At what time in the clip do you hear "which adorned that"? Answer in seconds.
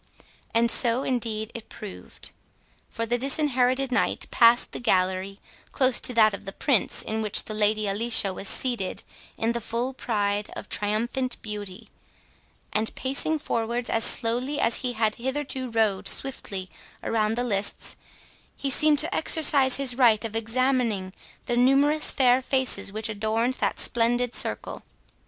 22.91-23.79